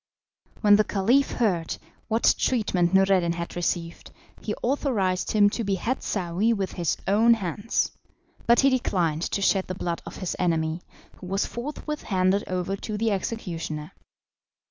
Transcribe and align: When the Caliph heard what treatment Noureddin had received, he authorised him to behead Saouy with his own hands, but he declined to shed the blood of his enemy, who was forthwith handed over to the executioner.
When 0.61 0.77
the 0.77 0.83
Caliph 0.83 1.33
heard 1.33 1.77
what 2.07 2.33
treatment 2.39 2.91
Noureddin 2.91 3.33
had 3.33 3.55
received, 3.55 4.09
he 4.41 4.55
authorised 4.63 5.29
him 5.33 5.47
to 5.51 5.63
behead 5.63 6.01
Saouy 6.01 6.53
with 6.53 6.71
his 6.71 6.97
own 7.07 7.35
hands, 7.35 7.91
but 8.47 8.61
he 8.61 8.71
declined 8.71 9.21
to 9.21 9.43
shed 9.43 9.67
the 9.67 9.75
blood 9.75 10.01
of 10.07 10.15
his 10.15 10.35
enemy, 10.39 10.81
who 11.17 11.27
was 11.27 11.45
forthwith 11.45 12.01
handed 12.01 12.43
over 12.47 12.75
to 12.77 12.97
the 12.97 13.11
executioner. 13.11 13.91